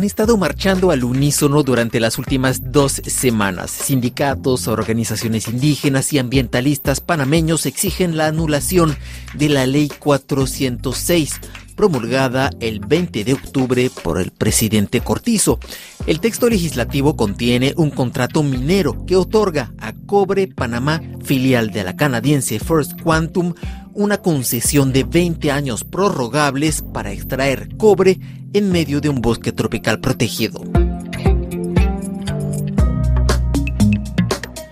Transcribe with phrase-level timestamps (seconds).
[0.00, 3.70] han estado marchando al unísono durante las últimas dos semanas.
[3.70, 8.96] Sindicatos, organizaciones indígenas y ambientalistas panameños exigen la anulación
[9.34, 11.40] de la Ley 406
[11.76, 15.58] promulgada el 20 de octubre por el presidente Cortizo.
[16.06, 21.96] El texto legislativo contiene un contrato minero que otorga a Cobre Panamá, filial de la
[21.96, 23.54] canadiense First Quantum,
[24.00, 28.18] una concesión de 20 años prorrogables para extraer cobre
[28.54, 30.62] en medio de un bosque tropical protegido.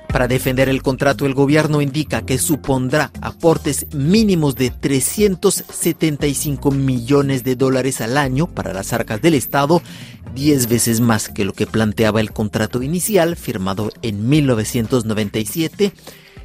[0.08, 7.54] Para defender el contrato, el gobierno indica que supondrá aportes mínimos de 375 millones de
[7.54, 9.82] dólares al año para las arcas del Estado,
[10.34, 15.92] 10 veces más que lo que planteaba el contrato inicial firmado en 1997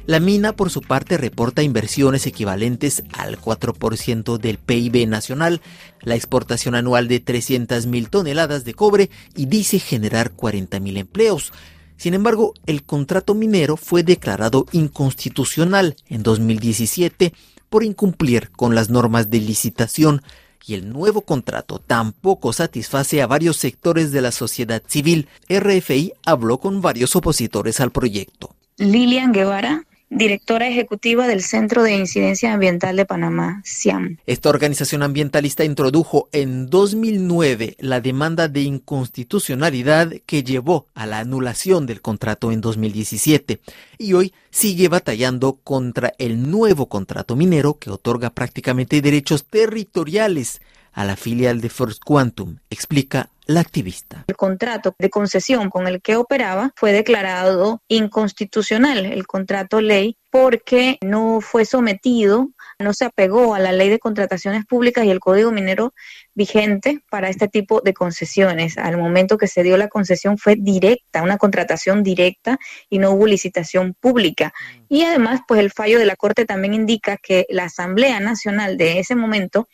[0.06, 5.62] la mina, por su parte, reporta inversiones equivalentes al 4% del PIB nacional,
[6.02, 11.52] la exportación anual de 300.000 toneladas de cobre y dice generar 40.000 empleos.
[11.96, 17.32] Sin embargo, el contrato minero fue declarado inconstitucional en 2017
[17.70, 20.22] por incumplir con las normas de licitación
[20.66, 25.28] y el nuevo contrato tampoco satisface a varios sectores de la sociedad civil.
[25.48, 28.54] RFI habló con varios opositores al proyecto.
[28.76, 34.18] Lilian Guevara, directora ejecutiva del Centro de Incidencia Ambiental de Panamá, CIAM.
[34.26, 41.86] Esta organización ambientalista introdujo en 2009 la demanda de inconstitucionalidad que llevó a la anulación
[41.86, 43.60] del contrato en 2017
[43.98, 50.60] y hoy sigue batallando contra el nuevo contrato minero que otorga prácticamente derechos territoriales
[50.92, 54.24] a la filial de First Quantum, explica la activista.
[54.26, 60.98] El contrato de concesión con el que operaba fue declarado inconstitucional, el contrato ley, porque
[61.00, 62.48] no fue sometido,
[62.80, 65.94] no se apegó a la ley de contrataciones públicas y el código minero
[66.34, 68.76] vigente para este tipo de concesiones.
[68.76, 72.58] Al momento que se dio la concesión fue directa, una contratación directa
[72.90, 74.52] y no hubo licitación pública.
[74.88, 78.98] Y además, pues el fallo de la Corte también indica que la Asamblea Nacional de
[78.98, 79.68] ese momento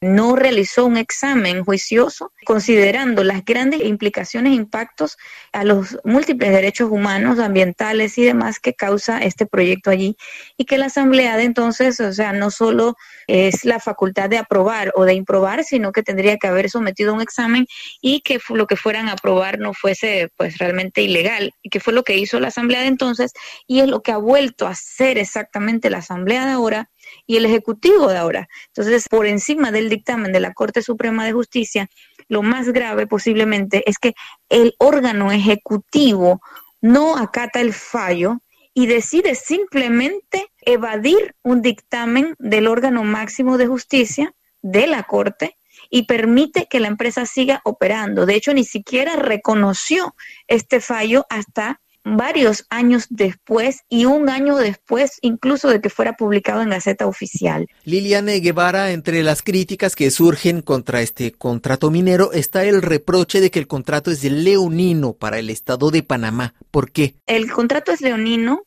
[0.00, 5.16] no realizó un examen juicioso considerando las grandes implicaciones e impactos
[5.52, 10.16] a los múltiples derechos humanos, ambientales y demás que causa este proyecto allí
[10.56, 12.96] y que la asamblea de entonces, o sea, no solo
[13.26, 17.20] es la facultad de aprobar o de improbar, sino que tendría que haber sometido un
[17.20, 17.66] examen
[18.00, 21.92] y que lo que fueran a aprobar no fuese pues realmente ilegal y que fue
[21.92, 23.32] lo que hizo la asamblea de entonces
[23.66, 26.90] y es lo que ha vuelto a hacer exactamente la asamblea de ahora
[27.26, 28.48] y el Ejecutivo de ahora.
[28.68, 31.88] Entonces, por encima del dictamen de la Corte Suprema de Justicia,
[32.28, 34.14] lo más grave posiblemente es que
[34.48, 36.40] el órgano ejecutivo
[36.80, 38.38] no acata el fallo
[38.74, 45.56] y decide simplemente evadir un dictamen del órgano máximo de justicia de la Corte
[45.90, 48.26] y permite que la empresa siga operando.
[48.26, 50.14] De hecho, ni siquiera reconoció
[50.46, 56.62] este fallo hasta varios años después y un año después incluso de que fuera publicado
[56.62, 57.66] en Gaceta Oficial.
[57.82, 63.50] Liliane Guevara, entre las críticas que surgen contra este contrato minero está el reproche de
[63.50, 66.54] que el contrato es leonino para el Estado de Panamá.
[66.70, 67.16] ¿Por qué?
[67.26, 68.62] El contrato es leonino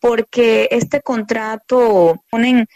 [0.00, 2.66] porque este contrato pone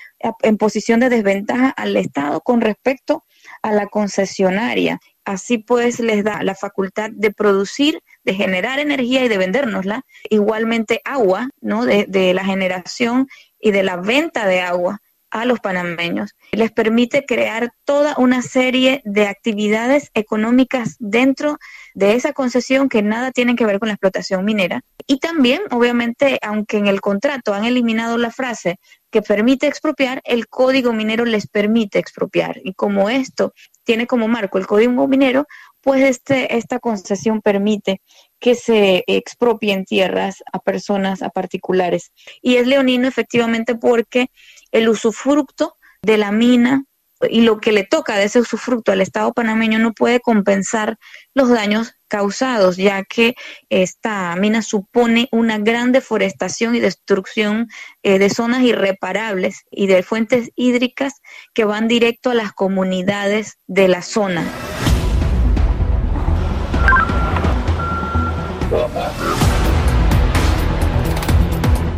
[0.43, 3.25] en posición de desventaja al Estado con respecto
[3.63, 5.01] a la concesionaria.
[5.25, 10.03] Así pues les da la facultad de producir, de generar energía y de vendérnosla.
[10.31, 11.85] Igualmente agua, ¿no?
[11.85, 13.29] De, de la generación
[13.61, 15.01] y de la venta de agua
[15.33, 16.37] a los panameños.
[16.53, 21.59] Les permite crear toda una serie de actividades económicas dentro
[21.95, 24.83] de esa concesión que nada tienen que ver con la explotación minera.
[25.07, 28.79] Y también, obviamente, aunque en el contrato han eliminado la frase
[29.11, 32.61] que permite expropiar, el código minero les permite expropiar.
[32.63, 33.55] Y como esto
[33.85, 35.47] tiene como marco el código minero,
[35.83, 38.01] pues este, esta concesión permite
[38.39, 42.13] que se expropien tierras a personas, a particulares.
[42.41, 44.31] Y es leonino efectivamente porque
[44.71, 46.85] el usufructo de la mina
[47.31, 50.99] y lo que le toca de ese usufructo al Estado panameño no puede compensar
[51.35, 53.35] los daños causados, ya que
[53.71, 57.69] esta mina supone una gran deforestación y destrucción
[58.03, 61.23] eh, de zonas irreparables y de fuentes hídricas
[61.55, 64.45] que van directo a las comunidades de la zona.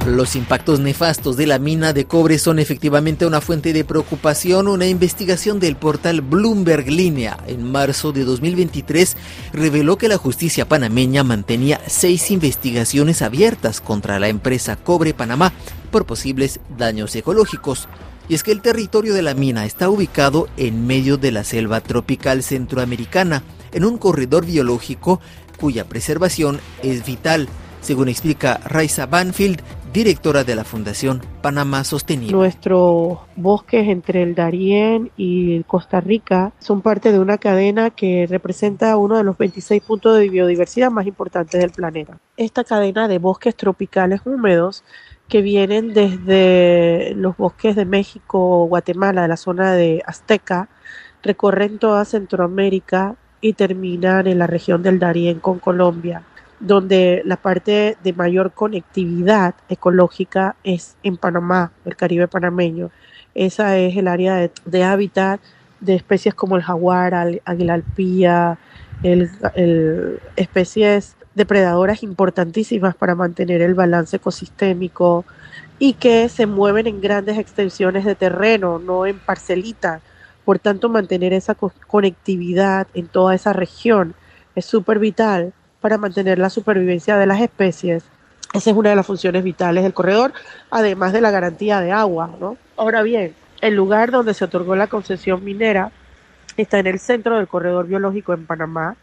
[0.06, 4.68] Los impactos nefastos de la mina de cobre son efectivamente una fuente de preocupación.
[4.68, 9.16] Una investigación del portal Bloomberg Línea en marzo de 2023
[9.54, 15.54] reveló que la justicia panameña mantenía seis investigaciones abiertas contra la empresa Cobre Panamá
[15.90, 17.88] por posibles daños ecológicos.
[18.28, 21.80] Y es que el territorio de la mina está ubicado en medio de la selva
[21.80, 23.42] tropical centroamericana,
[23.72, 25.20] en un corredor biológico
[25.58, 27.48] cuya preservación es vital,
[27.80, 29.60] según explica Raiza Banfield,
[29.94, 32.32] directora de la Fundación Panamá Sostenible.
[32.32, 38.96] Nuestros bosques entre el Darién y Costa Rica son parte de una cadena que representa
[38.96, 42.18] uno de los 26 puntos de biodiversidad más importantes del planeta.
[42.36, 44.82] Esta cadena de bosques tropicales húmedos
[45.28, 50.68] que vienen desde los bosques de México, Guatemala, de la zona de Azteca,
[51.22, 56.22] recorren toda Centroamérica y terminan en la región del Darién con Colombia,
[56.60, 62.90] donde la parte de mayor conectividad ecológica es en Panamá, el Caribe panameño.
[63.34, 65.42] Esa es el área de, hábitat
[65.80, 67.14] de especies como el jaguar,
[67.44, 68.56] águila alpía,
[69.02, 69.28] el,
[70.36, 75.26] especies depredadoras importantísimas para mantener el balance ecosistémico
[75.78, 80.00] y que se mueven en grandes extensiones de terreno, no en parcelitas.
[80.44, 84.14] Por tanto, mantener esa conectividad en toda esa región
[84.54, 88.04] es súper vital para mantener la supervivencia de las especies.
[88.52, 90.32] Esa es una de las funciones vitales del corredor,
[90.70, 92.30] además de la garantía de agua.
[92.40, 92.56] ¿no?
[92.76, 95.90] Ahora bien, el lugar donde se otorgó la concesión minera
[96.56, 98.96] está en el centro del corredor biológico en Panamá,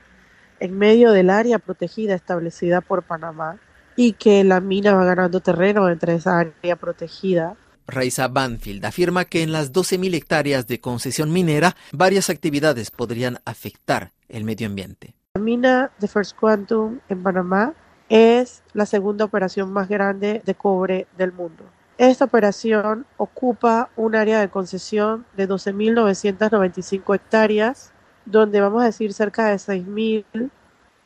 [0.59, 3.57] en medio del área protegida establecida por Panamá
[3.95, 7.55] y que la mina va ganando terreno entre esa área protegida.
[7.91, 14.11] Raiza Banfield afirma que en las 12.000 hectáreas de concesión minera varias actividades podrían afectar
[14.29, 15.13] el medio ambiente.
[15.35, 17.73] La mina de First Quantum en Panamá
[18.09, 21.63] es la segunda operación más grande de cobre del mundo.
[21.97, 27.94] Esta operación ocupa un área de concesión de 12.995 hectáreas
[28.25, 30.49] donde vamos a decir cerca de 6.000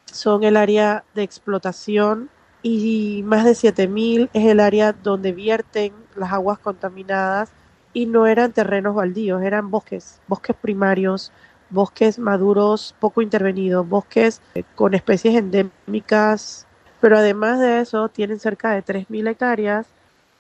[0.06, 2.30] son el área de explotación
[2.62, 7.52] y más de 7.000 es el área donde vierten las aguas contaminadas
[7.94, 11.32] y no eran terrenos baldíos, eran bosques, bosques primarios,
[11.70, 16.68] bosques maduros poco intervenidos, bosques eh, con especies endémicas,
[17.00, 19.88] pero además de eso tienen cerca de 3.000 hectáreas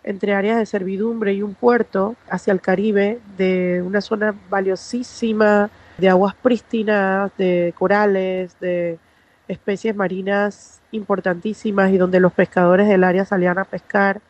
[0.04, 6.10] entre áreas de servidumbre y un puerto hacia el Caribe de una zona valiosísima de
[6.10, 9.00] aguas prístinas, de corales, de
[9.48, 14.22] especies marinas importantísimas y donde los pescadores del área salían a pescar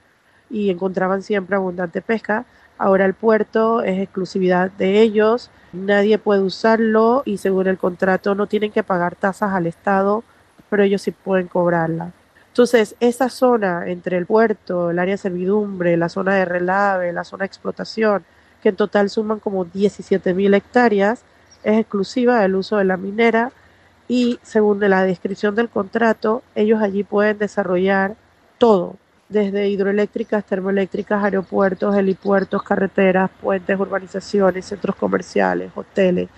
[0.50, 2.45] y encontraban siempre abundante pesca.
[2.77, 8.47] Ahora el puerto es exclusividad de ellos, nadie puede usarlo y según el contrato no
[8.47, 10.24] tienen que pagar tasas al Estado,
[10.69, 12.12] pero ellos sí pueden cobrarla.
[12.47, 17.25] Entonces, esa zona entre el puerto, el área de servidumbre, la zona de relave, la
[17.25, 18.24] zona de explotación,
[18.63, 21.24] que en total suman como 17 mil hectáreas,
[21.63, 23.51] es exclusiva del uso de la minera
[24.07, 28.15] y según la descripción del contrato, ellos allí pueden desarrollar
[28.57, 28.95] todo,
[29.30, 36.30] desde hidroeléctricas, termoeléctricas, aeropuertos, helipuertos, carreteras, puentes, urbanizaciones, centros comerciales, hoteles.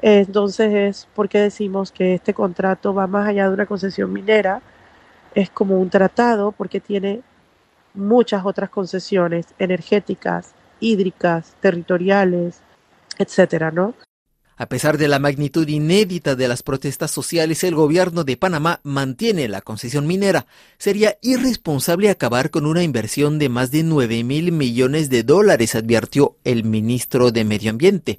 [0.00, 4.62] Entonces es porque decimos que este contrato va más allá de una concesión minera,
[5.34, 7.22] es como un tratado porque tiene
[7.94, 12.60] muchas otras concesiones energéticas, hídricas, territoriales,
[13.18, 13.94] etcétera, ¿no?
[14.60, 19.46] A pesar de la magnitud inédita de las protestas sociales, el gobierno de Panamá mantiene
[19.46, 20.46] la concesión minera.
[20.78, 26.38] Sería irresponsable acabar con una inversión de más de 9 mil millones de dólares, advirtió
[26.42, 28.18] el ministro de Medio Ambiente.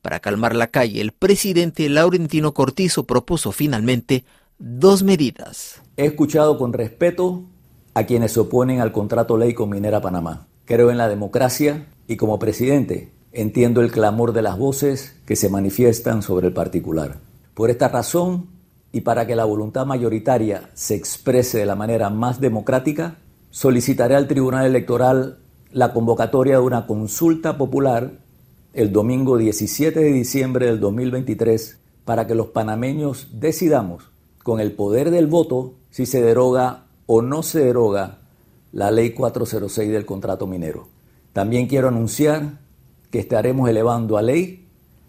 [0.00, 4.24] Para calmar la calle, el presidente Laurentino Cortizo propuso finalmente
[4.58, 5.82] dos medidas.
[5.98, 7.44] He escuchado con respeto
[7.92, 10.46] a quienes se oponen al contrato ley con Minera Panamá.
[10.64, 15.48] Creo en la democracia y como presidente entiendo el clamor de las voces que se
[15.48, 17.18] manifiestan sobre el particular.
[17.54, 18.46] Por esta razón,
[18.92, 23.18] y para que la voluntad mayoritaria se exprese de la manera más democrática,
[23.50, 25.38] solicitaré al Tribunal Electoral
[25.70, 28.12] la convocatoria de una consulta popular
[28.72, 34.10] el domingo 17 de diciembre del 2023 para que los panameños decidamos
[34.42, 38.18] con el poder del voto si se deroga o no se deroga
[38.72, 40.88] la ley 406 del contrato minero.
[41.32, 42.60] También quiero anunciar
[43.10, 44.66] que estaremos elevando a ley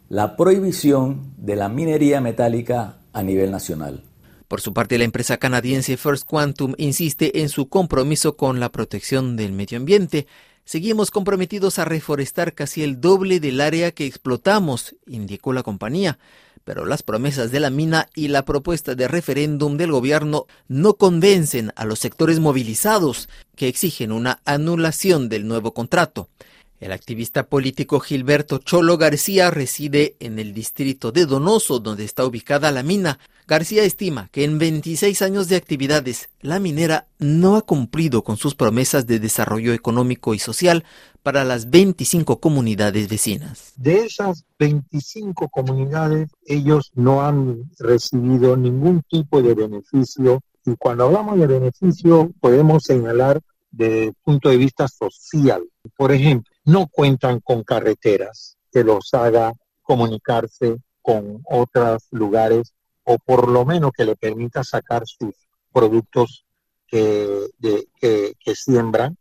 [0.10, 4.04] la prohibición de la minería metálica a nivel nacional.
[4.48, 9.36] Por su parte, la empresa canadiense First Quantum insiste en su compromiso con la protección
[9.36, 10.28] del medio ambiente.
[10.64, 16.18] Seguimos comprometidos a reforestar casi el doble del área que explotamos, indicó la compañía.
[16.64, 21.72] Pero las promesas de la mina y la propuesta de referéndum del gobierno no convencen
[21.76, 26.30] a los sectores movilizados que exigen una anulación del nuevo contrato.
[26.80, 32.72] El activista político Gilberto Cholo García reside en el distrito de Donoso, donde está ubicada
[32.72, 33.18] la mina.
[33.48, 38.54] García estima que en 26 años de actividades, la minera no ha cumplido con sus
[38.54, 40.84] promesas de desarrollo económico y social
[41.24, 43.74] para las 25 comunidades vecinas.
[43.76, 50.42] De esas 25 comunidades, ellos no han recibido ningún tipo de beneficio.
[50.64, 53.42] Y cuando hablamos de beneficio, podemos señalar
[53.78, 55.64] el punto de vista social.
[55.96, 63.48] Por ejemplo, no cuentan con carreteras que los haga comunicarse con otros lugares o por
[63.48, 65.34] lo menos que le permita sacar sus
[65.72, 66.46] productos
[66.88, 69.18] que, que, siembran.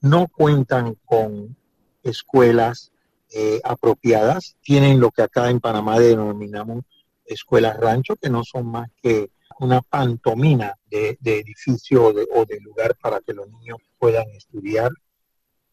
[0.00, 1.56] No cuentan con
[2.02, 2.92] escuelas
[3.34, 4.56] eh, apropiadas.
[4.62, 6.84] Tienen lo que acá en Panamá denominamos
[7.26, 13.20] escuelas rancho, que no son más que una pantomina de, edificio o de, lugar para
[13.20, 14.90] que los niños puedan estudiar.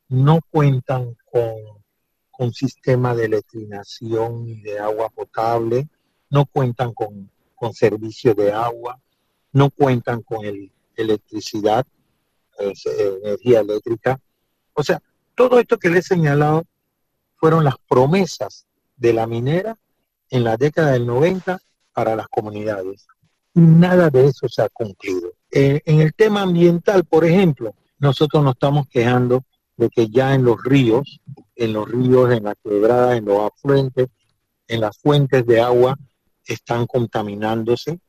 [0.08, 1.56] No cuentan con,
[2.32, 5.88] con sistema de electrinación y de agua potable,
[6.30, 9.00] no cuentan con, con servicio de agua,
[9.52, 11.86] no cuentan con el, electricidad,
[12.58, 14.20] energía eléctrica.
[14.74, 15.02] O sea,
[15.36, 16.64] todo esto que les he señalado
[17.36, 18.66] fueron las promesas
[18.96, 19.78] de la minera
[20.30, 21.60] en la década del 90
[21.94, 23.08] para las comunidades
[23.56, 25.32] nada de eso se ha cumplido.
[25.52, 29.44] Eh, en el tema ambiental, por ejemplo, nosotros nos estamos quejando
[29.78, 31.20] de que ya en los ríos,
[31.56, 34.08] en los ríos, en las quebradas, en los afluentes,
[34.68, 35.98] en las fuentes de agua,
[36.46, 38.00] están contaminándose,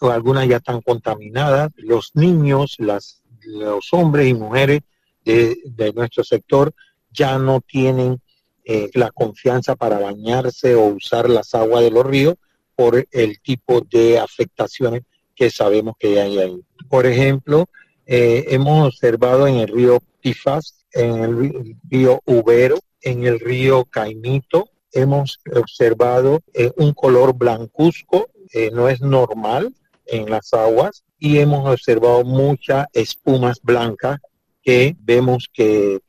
[0.00, 4.80] algunas ya están contaminadas, los niños, las, los hombres y mujeres
[5.24, 6.72] de, nuestro sector
[7.10, 8.20] ya no tienen
[8.64, 12.36] eh, la confianza para bañarse o usar las aguas de los ríos
[12.76, 15.02] por el tipo de afectaciones
[15.34, 16.60] que sabemos que hay ahí.
[16.88, 17.66] Por ejemplo,
[18.06, 24.68] eh, hemos observado en el río Tifas, en el río Ubero, en el río Caimito,
[24.92, 29.74] hemos observado eh, un color blancuzco, eh, no es normal
[30.06, 34.18] en las aguas, y hemos observado muchas espumas blancas
[34.62, 36.00] que vemos que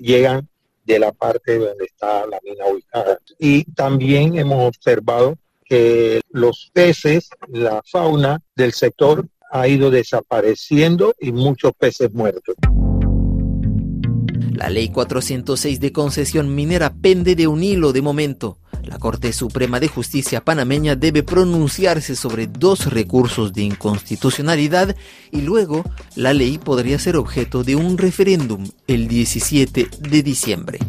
[0.00, 0.48] llegan
[0.84, 3.18] de la parte donde está la mina ubicada.
[3.38, 5.36] Y también hemos observado
[5.70, 12.56] que los peces, la fauna del sector ha ido desapareciendo y muchos peces muertos.
[14.52, 18.58] La ley 406 de concesión minera pende de un hilo de momento.
[18.82, 24.96] La Corte Suprema de Justicia panameña debe pronunciarse sobre dos recursos de inconstitucionalidad
[25.30, 25.84] y luego
[26.16, 30.80] la ley podría ser objeto de un referéndum el 17 de diciembre.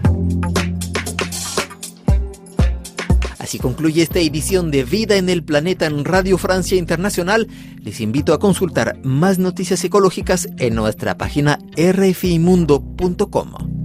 [3.51, 7.49] Así concluye esta edición de Vida en el Planeta en Radio Francia Internacional.
[7.81, 13.80] Les invito a consultar más noticias ecológicas en nuestra página rfimundo.com.